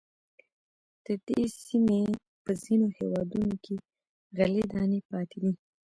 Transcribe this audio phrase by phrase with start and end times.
[1.05, 2.01] د دې سیمې
[2.43, 3.75] په ځینو هېوادونو کې
[4.37, 5.51] غلې دانې پاتې دي.